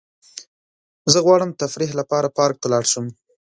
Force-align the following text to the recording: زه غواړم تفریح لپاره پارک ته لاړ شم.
زه 1.11 1.19
غواړم 1.25 1.51
تفریح 1.61 1.91
لپاره 1.99 2.33
پارک 2.37 2.55
ته 2.61 2.67
لاړ 2.73 2.83
شم. 2.91 3.05